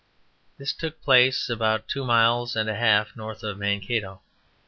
[0.57, 4.21] This took place about two miles and a half north of Mankato.